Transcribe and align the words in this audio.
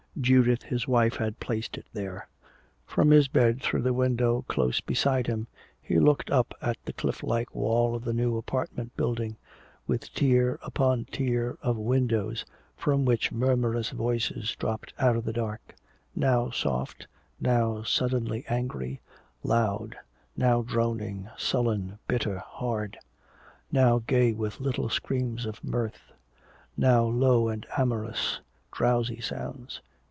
Judith 0.19 0.63
his 0.63 0.89
wife 0.89 1.15
had 1.15 1.39
placed 1.39 1.77
it 1.77 1.85
there. 1.93 2.27
From 2.85 3.11
his 3.11 3.29
bed 3.29 3.61
through 3.61 3.81
the 3.81 3.93
window 3.93 4.43
close 4.49 4.81
beside 4.81 5.25
him 5.25 5.47
he 5.81 5.99
looked 5.99 6.29
up 6.29 6.53
at 6.61 6.75
the 6.83 6.91
cliff 6.91 7.23
like 7.23 7.55
wall 7.55 7.95
of 7.95 8.03
the 8.03 8.11
new 8.13 8.35
apartment 8.35 8.95
building, 8.97 9.37
with 9.87 10.13
tier 10.13 10.59
upon 10.63 11.05
tier 11.05 11.57
of 11.61 11.77
windows 11.77 12.45
from 12.75 13.05
which 13.05 13.31
murmurous 13.31 13.91
voices 13.91 14.53
dropped 14.57 14.91
out 14.99 15.15
of 15.15 15.23
the 15.23 15.31
dark: 15.31 15.75
now 16.13 16.49
soft, 16.51 17.07
now 17.39 17.81
suddenly 17.81 18.43
angry, 18.49 18.99
loud; 19.43 19.95
now 20.35 20.61
droning, 20.61 21.29
sullen, 21.37 21.97
bitter, 22.09 22.37
hard; 22.39 22.97
now 23.71 23.99
gay 24.07 24.33
with 24.33 24.59
little 24.59 24.89
screams 24.89 25.45
of 25.45 25.63
mirth; 25.63 26.11
now 26.75 27.05
low 27.05 27.47
and 27.47 27.65
amorous, 27.77 28.41
drowsy 28.73 29.21
sounds. 29.21 29.81